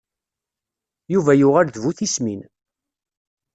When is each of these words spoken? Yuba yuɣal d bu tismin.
Yuba 1.13 1.31
yuɣal 1.39 1.67
d 1.69 1.75
bu 1.83 1.91
tismin. 1.97 2.41